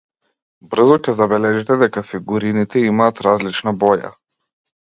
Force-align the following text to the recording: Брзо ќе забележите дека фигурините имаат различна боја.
Брзо 0.71 0.95
ќе 1.07 1.13
забележите 1.19 1.77
дека 1.83 2.03
фигурините 2.13 2.85
имаат 2.89 3.25
различна 3.29 3.77
боја. 3.85 4.13